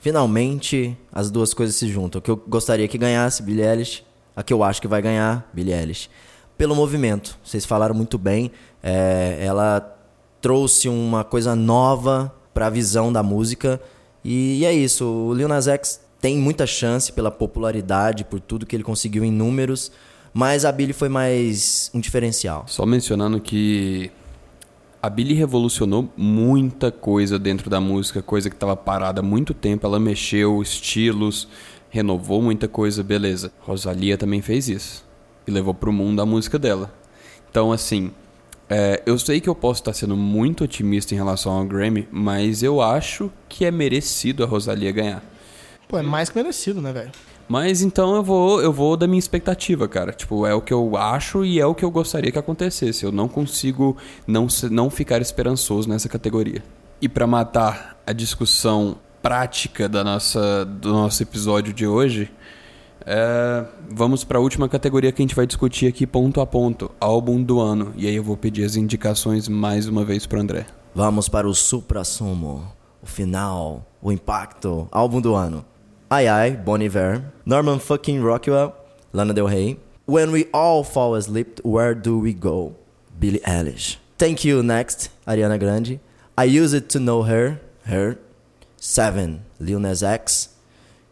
[0.00, 2.20] finalmente as duas coisas se juntam.
[2.20, 4.04] O que eu gostaria que ganhasse, Billie Eilish.
[4.34, 6.08] A que eu acho que vai ganhar, Billie Eilish.
[6.56, 7.36] Pelo movimento.
[7.44, 8.50] Vocês falaram muito bem.
[8.82, 9.96] É, ela
[10.40, 13.80] trouxe uma coisa nova pra visão da música.
[14.24, 15.04] E, é isso.
[15.04, 19.30] O Lil Nas X tem muita chance pela popularidade, por tudo que ele conseguiu em
[19.30, 19.92] números.
[20.32, 22.64] Mas a Billie foi mais um diferencial.
[22.66, 24.10] Só mencionando que
[25.02, 29.86] a Billie revolucionou muita coisa dentro da música, coisa que estava parada há muito tempo.
[29.86, 31.48] Ela mexeu estilos,
[31.88, 33.52] renovou muita coisa, beleza.
[33.60, 35.04] Rosalia também fez isso
[35.46, 36.92] e levou pro mundo a música dela.
[37.50, 38.10] Então, assim,
[38.68, 42.62] é, eu sei que eu posso estar sendo muito otimista em relação ao Grammy, mas
[42.62, 45.22] eu acho que é merecido a Rosalia ganhar.
[45.88, 47.10] Pô, é mais que merecido, né, velho?
[47.48, 50.12] Mas então eu vou, eu vou da minha expectativa, cara.
[50.12, 53.04] Tipo, é o que eu acho e é o que eu gostaria que acontecesse.
[53.04, 56.62] Eu não consigo não, não ficar esperançoso nessa categoria.
[57.00, 62.30] E para matar a discussão prática da nossa, do nosso episódio de hoje,
[63.06, 66.90] é, vamos para a última categoria que a gente vai discutir aqui ponto a ponto,
[67.00, 67.92] álbum do ano.
[67.96, 70.66] E aí eu vou pedir as indicações mais uma vez para André.
[70.94, 72.70] Vamos para o supra-sumo,
[73.02, 75.64] o final, o impacto, álbum do ano.
[76.10, 78.74] Ai Ai, Bon Iver, Norman fucking Rockwell,
[79.12, 82.74] Lana Del Rey, When We All Fall Asleep, Where Do We Go,
[83.18, 83.98] Billie Eilish.
[84.16, 86.00] Thank You Next, Ariana Grande.
[86.36, 88.18] I Use It To Know Her, Her.
[88.80, 90.50] Seven, Lil Nas X.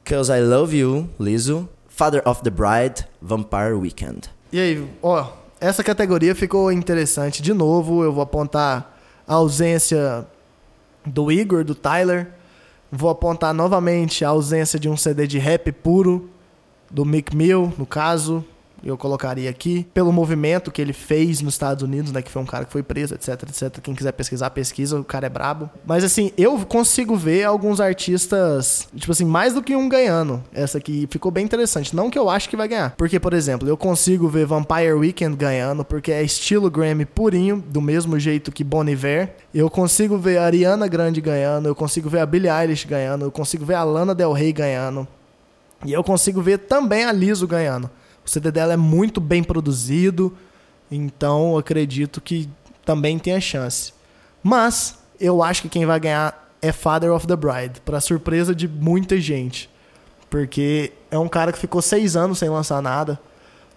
[0.04, 1.68] Cause I Love You, Lizzo.
[1.96, 4.28] Father of the Bride, Vampire Weekend.
[4.52, 5.28] E aí, ó,
[5.58, 7.40] essa categoria ficou interessante.
[7.40, 10.26] De novo, eu vou apontar a ausência
[11.06, 12.28] do Igor, do Tyler.
[12.92, 16.28] Vou apontar novamente a ausência de um CD de rap puro,
[16.90, 18.44] do Mick Mill, no caso.
[18.86, 19.86] Eu colocaria aqui.
[19.92, 22.22] Pelo movimento que ele fez nos Estados Unidos, né?
[22.22, 23.80] Que foi um cara que foi preso, etc, etc.
[23.82, 25.00] Quem quiser pesquisar, pesquisa.
[25.00, 25.68] O cara é brabo.
[25.84, 30.42] Mas assim, eu consigo ver alguns artistas, tipo assim, mais do que um ganhando.
[30.52, 31.96] Essa aqui ficou bem interessante.
[31.96, 32.94] Não que eu acho que vai ganhar.
[32.96, 37.80] Porque, por exemplo, eu consigo ver Vampire Weekend ganhando, porque é estilo Grammy purinho, do
[37.80, 39.34] mesmo jeito que Bon Iver.
[39.52, 43.32] Eu consigo ver a Ariana Grande ganhando, eu consigo ver a Billie Eilish ganhando, eu
[43.32, 45.08] consigo ver a Lana Del Rey ganhando.
[45.84, 47.90] E eu consigo ver também a Liso ganhando.
[48.26, 50.36] O CD dela é muito bem produzido,
[50.90, 52.48] então acredito que
[52.84, 53.94] também tem a chance.
[54.42, 58.66] Mas eu acho que quem vai ganhar é Father of the Bride, para surpresa de
[58.66, 59.70] muita gente.
[60.28, 63.18] Porque é um cara que ficou seis anos sem lançar nada,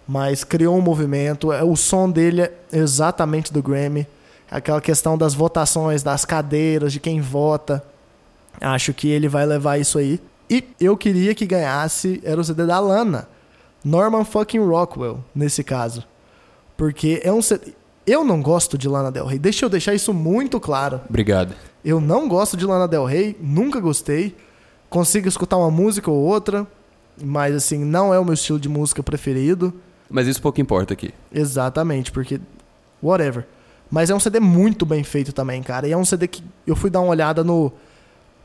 [0.08, 1.50] mas criou um movimento.
[1.50, 4.08] O som dele é exatamente do Grammy.
[4.50, 7.84] Aquela questão das votações, das cadeiras, de quem vota.
[8.60, 10.20] Acho que ele vai levar isso aí.
[10.50, 13.28] E eu queria que ganhasse, era o CD da Lana.
[13.84, 16.04] Norman fucking Rockwell, nesse caso.
[16.76, 17.74] Porque é um CD...
[18.06, 19.38] Eu não gosto de Lana Del Rey.
[19.38, 21.00] Deixa eu deixar isso muito claro.
[21.08, 21.54] Obrigado.
[21.86, 24.36] Eu não gosto de Lana Del Rey, nunca gostei.
[24.89, 26.65] Consigo escutar uma música ou outra,
[27.22, 29.74] mas assim, não é o meu estilo de música preferido.
[30.10, 31.13] Mas isso pouco importa aqui.
[31.32, 32.42] Exatamente, porque
[33.02, 33.46] whatever.
[33.92, 35.88] Mas é um CD muito bem feito também, cara.
[35.88, 37.72] E é um CD que eu fui dar uma olhada no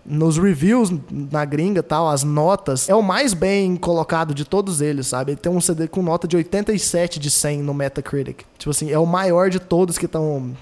[0.04, 5.06] nos reviews na gringa tal, as notas, é o mais bem colocado de todos eles,
[5.06, 5.32] sabe?
[5.32, 8.44] Ele tem um CD com nota de 87 de 100 no Metacritic.
[8.58, 10.54] Tipo assim, é o maior de todos que estão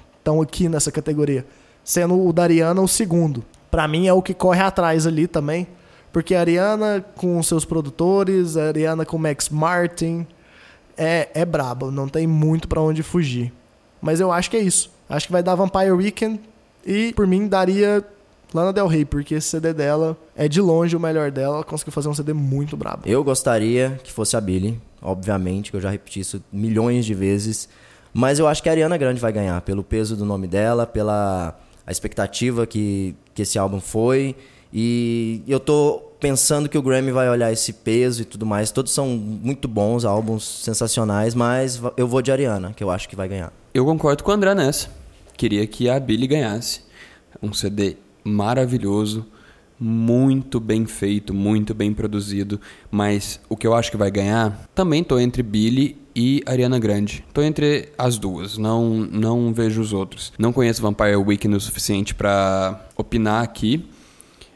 [0.43, 1.45] aqui nessa categoria.
[1.85, 3.45] Sendo o da Ariana o segundo.
[3.71, 5.67] Para mim é o que corre atrás ali também.
[6.13, 10.27] Porque a Ariana com seus produtores, a Ariana com Max Martin,
[10.97, 13.53] é, é brabo, não tem muito para onde fugir.
[14.01, 14.91] Mas eu acho que é isso.
[15.09, 16.41] Acho que vai dar Vampire Weekend
[16.85, 18.05] e por mim daria
[18.55, 21.57] Lana Del Rey, porque esse CD dela é de longe o melhor dela.
[21.57, 23.03] Ela conseguiu fazer um CD muito brabo.
[23.07, 27.69] Eu gostaria que fosse a Billy, obviamente, que eu já repeti isso milhões de vezes.
[28.12, 31.59] Mas eu acho que a Ariana Grande vai ganhar, pelo peso do nome dela, pela
[31.87, 34.37] a expectativa que, que esse álbum foi.
[34.73, 38.71] E eu tô pensando que o Grammy vai olhar esse peso e tudo mais.
[38.71, 43.17] Todos são muito bons, álbuns sensacionais, mas eu vou de Ariana, que eu acho que
[43.17, 43.53] vai ganhar.
[43.75, 44.88] Eu concordo com o André nessa.
[45.37, 46.83] Queria que a Billy ganhasse.
[47.43, 49.27] Um CD maravilhoso,
[49.79, 55.03] muito bem feito, muito bem produzido, mas o que eu acho que vai ganhar, também
[55.03, 57.25] tô entre Billy e Ariana Grande.
[57.33, 60.33] Tô entre as duas, não não vejo os outros.
[60.39, 63.85] Não conheço Vampire Weekend o suficiente para opinar aqui,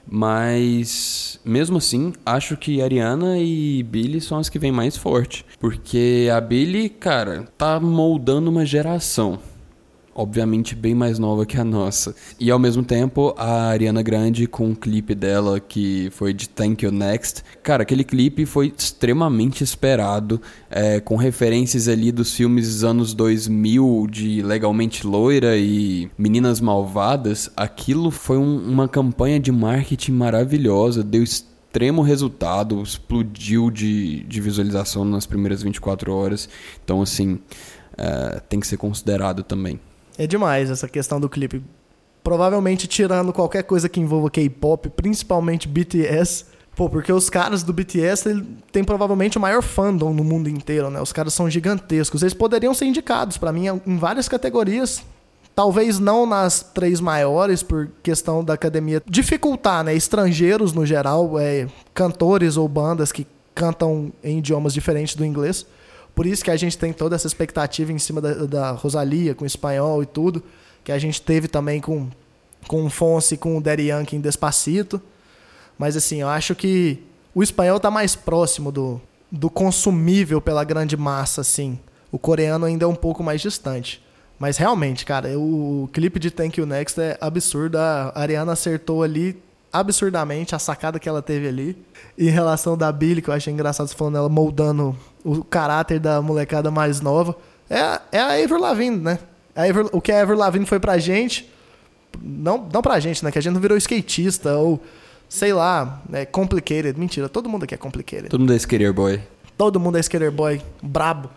[0.08, 6.28] mas mesmo assim, acho que Ariana e Billy são as que vêm mais forte, porque
[6.32, 9.40] a Billy, cara, tá moldando uma geração
[10.16, 12.14] obviamente bem mais nova que a nossa.
[12.40, 16.84] E ao mesmo tempo, a Ariana Grande com um clipe dela que foi de Thank
[16.84, 17.44] You Next.
[17.62, 24.06] Cara, aquele clipe foi extremamente esperado, é, com referências ali dos filmes dos anos 2000
[24.10, 27.50] de Legalmente Loira e Meninas Malvadas.
[27.54, 35.04] Aquilo foi um, uma campanha de marketing maravilhosa, deu extremo resultado, explodiu de, de visualização
[35.04, 36.48] nas primeiras 24 horas.
[36.82, 37.38] Então, assim,
[37.98, 39.78] é, tem que ser considerado também.
[40.18, 41.62] É demais essa questão do clipe.
[42.22, 46.46] Provavelmente tirando qualquer coisa que envolva K-pop, principalmente BTS.
[46.74, 51.00] Pô, porque os caras do BTS têm provavelmente o maior fandom no mundo inteiro, né?
[51.00, 52.22] Os caras são gigantescos.
[52.22, 55.02] Eles poderiam ser indicados, para mim, em várias categorias.
[55.54, 59.94] Talvez não nas três maiores, por questão da academia dificultar, né?
[59.94, 65.64] Estrangeiros, no geral, é, cantores ou bandas que cantam em idiomas diferentes do inglês.
[66.16, 69.44] Por isso que a gente tem toda essa expectativa em cima da, da Rosalia, com
[69.44, 70.42] o espanhol e tudo,
[70.82, 72.08] que a gente teve também com,
[72.66, 74.98] com o Fonse, com o Daddy Yankee em Despacito.
[75.78, 77.02] Mas assim, eu acho que
[77.34, 78.98] o espanhol está mais próximo do,
[79.30, 81.78] do consumível pela grande massa, assim.
[82.10, 84.02] O coreano ainda é um pouco mais distante.
[84.38, 87.76] Mas realmente, cara, o clipe de Thank You Next é absurdo.
[87.76, 91.76] A Ariana acertou ali absurdamente a sacada que ela teve ali.
[92.18, 96.22] Em relação da Billy, que eu achei engraçado você falando ela moldando o caráter da
[96.22, 97.36] molecada mais nova.
[97.68, 99.18] É, é a Avril Lavigne, né?
[99.54, 101.50] A Avril, o que a Avril Lavigne foi pra gente,
[102.22, 103.30] não, não pra gente, né?
[103.30, 104.80] Que a gente não virou skatista ou,
[105.28, 106.98] sei lá, é complicated.
[106.98, 108.28] Mentira, todo mundo aqui é complicated.
[108.28, 109.20] Todo mundo é skater boy.
[109.56, 111.30] Todo mundo é skater boy, brabo.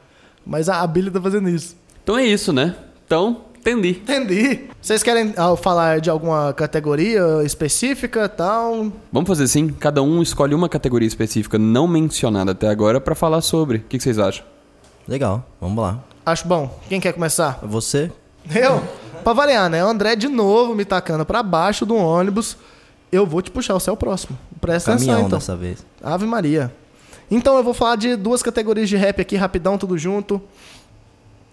[0.45, 1.75] Mas a, a Billy tá fazendo isso.
[2.03, 2.75] Então é isso, né?
[3.05, 4.01] Então, Entendi.
[4.01, 4.61] Entendi.
[4.81, 8.91] Vocês querem ah, falar de alguma categoria específica tal?
[9.11, 9.67] Vamos fazer assim?
[9.69, 13.77] Cada um escolhe uma categoria específica não mencionada até agora para falar sobre.
[13.77, 14.45] O que, que vocês acham?
[15.07, 15.99] Legal, vamos lá.
[16.25, 16.79] Acho bom.
[16.87, 17.59] Quem quer começar?
[17.63, 18.11] Você?
[18.55, 18.81] Eu?
[19.23, 19.83] pra variar, né?
[19.83, 22.57] O André de novo me tacando para baixo do ônibus.
[23.11, 24.37] Eu vou te puxar, você é o próximo.
[24.61, 25.39] Presta Caminhão atenção, então.
[25.39, 25.85] dessa vez.
[26.01, 26.71] Ave Maria.
[27.29, 30.41] Então eu vou falar de duas categorias de rap aqui, rapidão, tudo junto.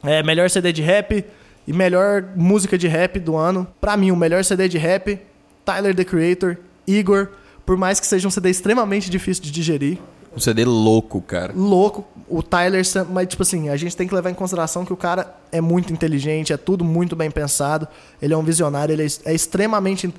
[0.02, 1.24] É, melhor CD de rap
[1.66, 3.66] e melhor música de rap do ano.
[3.80, 5.20] Pra mim, o melhor CD de rap,
[5.64, 7.28] Tyler the Creator, Igor.
[7.64, 9.98] Por mais que seja um CD extremamente difícil de digerir.
[10.36, 11.52] Um CD louco, cara.
[11.56, 12.06] Louco.
[12.28, 15.34] O Tyler, mas tipo assim, a gente tem que levar em consideração que o cara
[15.50, 17.88] é muito inteligente, é tudo muito bem pensado.
[18.20, 20.12] Ele é um visionário, ele é, é extremamente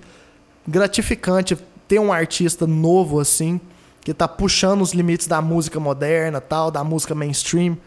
[0.67, 1.57] gratificante
[1.87, 3.61] ter um artista novo assim,
[4.01, 7.77] que tá puxando os limites da música moderna, tal, da música mainstream.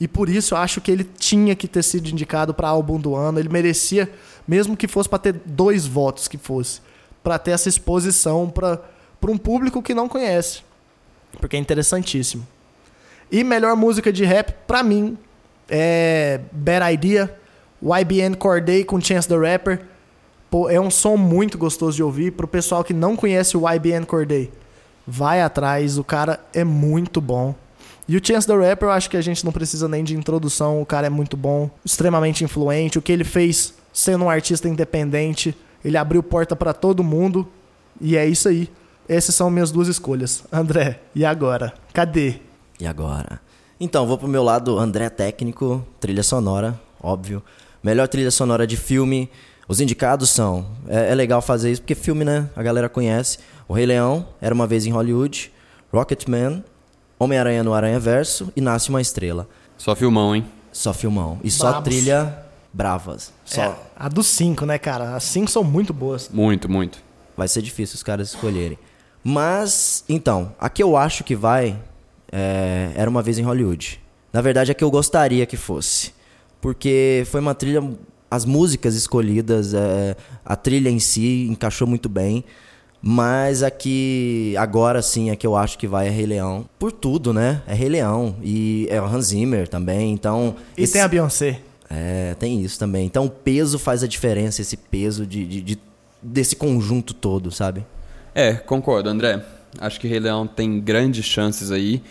[0.00, 3.16] E por isso eu acho que ele tinha que ter sido indicado para álbum do
[3.16, 3.38] ano.
[3.38, 4.10] Ele merecia,
[4.46, 6.80] mesmo que fosse para ter dois votos que fosse,
[7.22, 8.80] para ter essa exposição para
[9.26, 10.62] um público que não conhece,
[11.40, 12.46] porque é interessantíssimo.
[13.30, 15.18] E melhor música de rap para mim
[15.68, 17.36] é Bad Idea,
[17.82, 19.82] YBN Corday com Chance the Rapper.
[20.50, 24.06] Pô, é um som muito gostoso de ouvir pro pessoal que não conhece o YBN
[24.06, 24.50] Corday
[25.08, 27.54] vai atrás, o cara é muito bom.
[28.08, 30.80] E o Chance the Rapper, eu acho que a gente não precisa nem de introdução,
[30.80, 35.54] o cara é muito bom, extremamente influente, o que ele fez sendo um artista independente,
[35.84, 37.46] ele abriu porta para todo mundo,
[38.00, 38.70] e é isso aí.
[39.06, 40.44] Essas são minhas duas escolhas.
[40.50, 41.74] André, e agora?
[41.92, 42.36] Cadê?
[42.80, 43.40] E agora?
[43.80, 47.42] Então, vou pro meu lado, André técnico, trilha sonora, óbvio.
[47.82, 49.30] Melhor trilha sonora de filme.
[49.68, 50.66] Os indicados são.
[50.88, 52.48] É, é legal fazer isso porque filme, né?
[52.56, 53.38] A galera conhece.
[53.68, 55.52] O Rei Leão, Era Uma Vez em Hollywood,
[55.92, 56.64] Rocketman,
[57.18, 59.48] Homem-Aranha no Aranha Verso e Nasce Uma Estrela.
[59.76, 60.44] Só filmão, hein?
[60.72, 61.40] Só filmão.
[61.42, 63.32] E só trilha bravas.
[63.44, 63.62] Só.
[63.62, 65.16] É, a dos cinco, né, cara?
[65.16, 66.28] As cinco são muito boas.
[66.32, 67.02] Muito, muito.
[67.36, 68.78] Vai ser difícil os caras escolherem.
[69.24, 71.78] Mas, então, a que eu acho que vai
[72.30, 74.00] é, Era Uma Vez em Hollywood.
[74.32, 76.12] Na verdade, é que eu gostaria que fosse.
[76.60, 77.82] Porque foi uma trilha...
[78.30, 82.44] As músicas escolhidas, é, a trilha em si encaixou muito bem.
[83.00, 86.68] Mas aqui, agora sim, é que eu acho que vai é Rei Leão.
[86.78, 87.62] Por tudo, né?
[87.66, 88.36] É Rei Leão.
[88.42, 90.56] E é o Hans Zimmer também, então...
[90.76, 90.94] E esse...
[90.94, 91.60] tem a Beyoncé.
[91.88, 93.06] É, tem isso também.
[93.06, 95.78] Então o peso faz a diferença, esse peso de, de, de,
[96.20, 97.86] desse conjunto todo, sabe?
[98.34, 99.42] É, concordo, André.
[99.80, 102.02] Acho que Rei Leão tem grandes chances aí.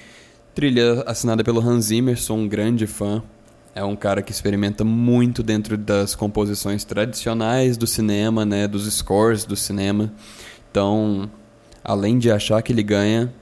[0.55, 3.21] Trilha assinada pelo Hans Zimmer, sou um grande fã.
[3.75, 8.67] É um cara que experimenta muito dentro das composições tradicionais do cinema, né?
[8.67, 10.11] Dos scores do cinema.
[10.69, 11.29] Então,
[11.83, 13.33] além de achar que ele ganha,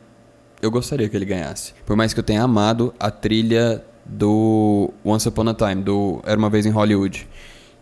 [0.62, 1.74] eu gostaria que ele ganhasse.
[1.86, 6.38] Por mais que eu tenha amado a trilha do Once Upon a Time, do Era
[6.38, 7.28] uma vez em Hollywood,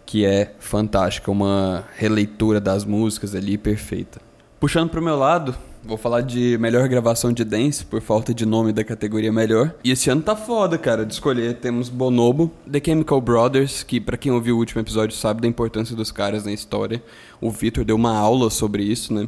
[0.05, 4.21] que é fantástica, uma releitura das músicas ali perfeita.
[4.59, 8.71] Puxando pro meu lado, vou falar de melhor gravação de dance, por falta de nome
[8.71, 9.75] da categoria melhor.
[9.83, 11.55] E esse ano tá foda, cara, de escolher.
[11.55, 15.95] Temos Bonobo, The Chemical Brothers, que para quem ouviu o último episódio sabe da importância
[15.95, 17.03] dos caras na história.
[17.41, 19.27] O Victor deu uma aula sobre isso, né?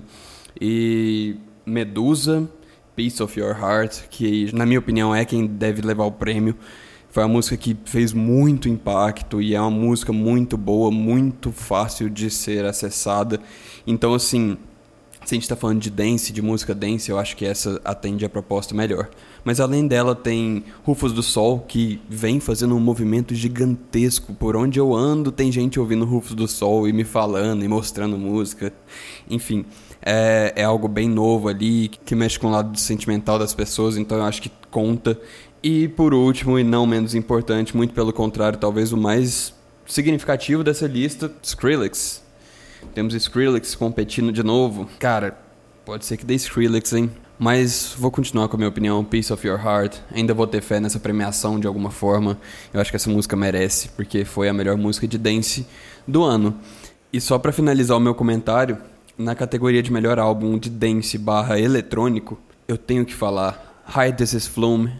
[0.60, 2.48] E Medusa,
[2.96, 6.56] Piece of Your Heart, que na minha opinião é quem deve levar o prêmio.
[7.10, 12.10] Foi uma música que fez muito impacto e é uma música muito boa, muito fácil
[12.10, 13.40] de ser acessada.
[13.88, 14.58] Então, assim,
[15.26, 18.24] se a gente está falando de dance, de música dance, eu acho que essa atende
[18.24, 19.10] a proposta melhor.
[19.44, 24.36] Mas além dela tem Rufus do Sol, que vem fazendo um movimento gigantesco.
[24.36, 28.20] Por onde eu ando tem gente ouvindo Rufus do Sol e me falando e mostrando
[28.20, 28.72] música.
[29.28, 29.66] Enfim,
[30.00, 34.20] é, é algo bem novo ali, que mexe com o lado sentimental das pessoas, então
[34.20, 35.20] eu acho que conta.
[35.64, 39.56] E por último, e não menos importante, muito pelo contrário, talvez o mais
[39.88, 42.25] significativo dessa lista, Skrillex
[42.94, 44.90] temos Skrillex competindo de novo.
[45.00, 45.38] Cara,
[45.86, 47.12] pode ser que dê Skrillex, hein?
[47.38, 49.98] Mas vou continuar com a minha opinião, Peace of Your Heart.
[50.14, 52.40] Ainda vou ter fé nessa premiação de alguma forma.
[52.74, 55.68] Eu acho que essa música merece, porque foi a melhor música de dance
[56.08, 56.58] do ano.
[57.12, 58.78] E só para finalizar o meu comentário,
[59.18, 64.34] na categoria de melhor álbum de dance barra eletrônico, eu tenho que falar, Hide This
[64.34, 64.92] Is Flume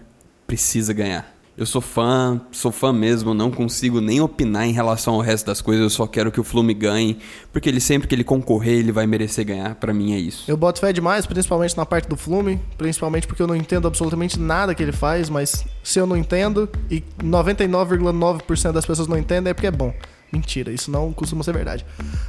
[0.46, 1.35] precisa ganhar.
[1.58, 5.62] Eu sou fã, sou fã mesmo, não consigo nem opinar em relação ao resto das
[5.62, 7.18] coisas, eu só quero que o Flume ganhe,
[7.54, 10.44] porque ele sempre que ele concorrer, ele vai merecer ganhar, para mim é isso.
[10.52, 14.38] Eu boto fé demais, principalmente na parte do Flume, principalmente porque eu não entendo absolutamente
[14.38, 19.52] nada que ele faz, mas se eu não entendo e 99,9% das pessoas não entendem
[19.52, 19.94] é porque é bom.
[20.32, 21.86] Mentira, isso não costuma ser verdade.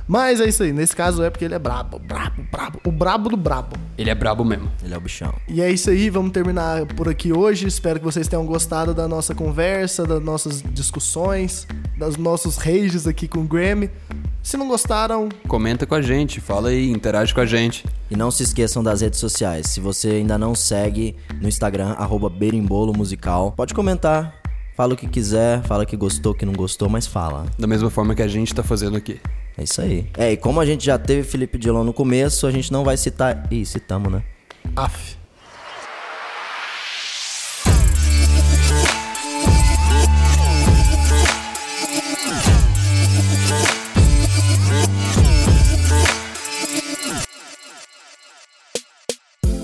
[0.07, 0.73] Mas é isso aí.
[0.73, 2.81] Nesse caso é porque ele é brabo, brabo, brabo.
[2.85, 3.77] O brabo do brabo.
[3.99, 4.71] Ele é brabo mesmo.
[4.85, 5.35] Ele é o bichão.
[5.49, 6.09] E é isso aí.
[6.11, 7.67] Vamos terminar por aqui hoje.
[7.67, 11.67] Espero que vocês tenham gostado da nossa conversa, das nossas discussões,
[11.99, 13.91] dos nossos rages aqui com o Grammy.
[14.47, 17.85] Se não gostaram, comenta com a gente, fala aí, interage com a gente.
[18.09, 19.67] E não se esqueçam das redes sociais.
[19.67, 24.33] Se você ainda não segue no Instagram, arroba Berimbolo Musical, pode comentar,
[24.77, 27.47] Fala o que quiser, fala que gostou, que não gostou, mas fala.
[27.59, 29.19] Da mesma forma que a gente tá fazendo aqui.
[29.57, 30.07] É isso aí.
[30.19, 32.99] É, e como a gente já teve Felipe Dilon no começo, a gente não vai
[32.99, 33.51] citar.
[33.51, 34.23] Ih, citamos, né?
[34.77, 35.17] Af.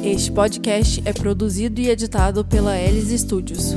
[0.02, 3.76] Este podcast é produzido e editado pela Elis Studios.